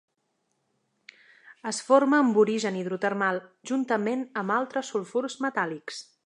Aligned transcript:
Es 1.71 1.81
forma 1.89 2.21
amb 2.21 2.39
origen 2.45 2.79
hidrotermal 2.79 3.39
juntament 3.73 4.25
amb 4.45 4.57
altres 4.57 4.91
sulfurs 4.95 5.37
metàl·lics. 5.47 6.03